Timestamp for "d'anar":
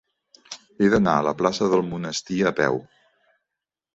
0.93-1.13